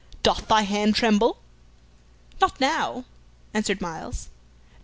Doth 0.23 0.47
thy 0.47 0.63
hand 0.63 0.95
tremble?" 0.95 1.37
"Not 2.41 2.59
now," 2.59 3.05
answered 3.53 3.81
Myles. 3.81 4.29